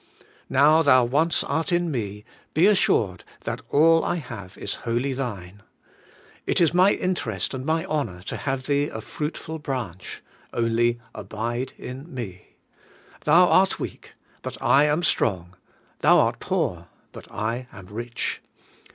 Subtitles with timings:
[0.49, 5.61] Now thou once art in me, be assured that all I have is wholly thine.
[6.47, 11.73] It is my interest and my honour to have thee a fruitful branch; only Abide
[11.77, 12.55] in me.
[13.25, 15.55] Thou art weak, but I am strong;
[15.99, 18.41] thou art poor, but I am rich.